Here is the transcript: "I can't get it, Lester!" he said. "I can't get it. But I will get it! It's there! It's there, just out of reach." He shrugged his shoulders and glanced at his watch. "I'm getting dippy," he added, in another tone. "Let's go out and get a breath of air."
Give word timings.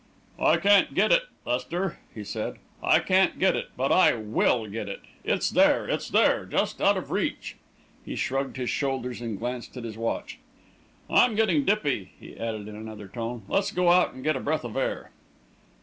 "I 0.39 0.57
can't 0.57 0.95
get 0.95 1.11
it, 1.11 1.21
Lester!" 1.45 1.99
he 2.11 2.23
said. 2.23 2.55
"I 2.81 2.97
can't 3.01 3.37
get 3.37 3.55
it. 3.55 3.69
But 3.77 3.91
I 3.91 4.15
will 4.15 4.65
get 4.65 4.89
it! 4.89 5.01
It's 5.23 5.51
there! 5.51 5.87
It's 5.87 6.09
there, 6.09 6.47
just 6.47 6.81
out 6.81 6.97
of 6.97 7.11
reach." 7.11 7.55
He 8.03 8.15
shrugged 8.15 8.57
his 8.57 8.71
shoulders 8.71 9.21
and 9.21 9.37
glanced 9.37 9.77
at 9.77 9.83
his 9.83 9.99
watch. 9.99 10.39
"I'm 11.07 11.35
getting 11.35 11.65
dippy," 11.65 12.13
he 12.19 12.35
added, 12.35 12.67
in 12.67 12.75
another 12.75 13.07
tone. 13.07 13.43
"Let's 13.47 13.69
go 13.69 13.91
out 13.91 14.15
and 14.15 14.23
get 14.23 14.35
a 14.35 14.39
breath 14.39 14.63
of 14.63 14.75
air." 14.75 15.11